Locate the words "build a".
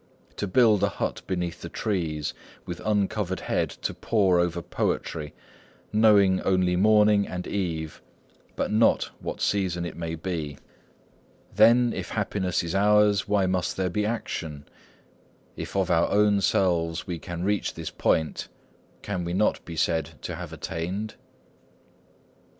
0.47-0.89